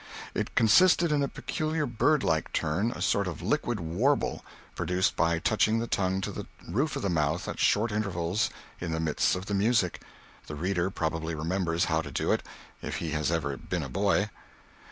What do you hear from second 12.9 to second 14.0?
he has ever been a